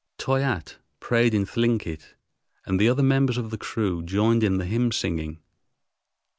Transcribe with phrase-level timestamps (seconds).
[0.17, 2.15] Toyatte prayed in Thlinkit,
[2.65, 5.37] and the other members of the crew joined in the hymn singing.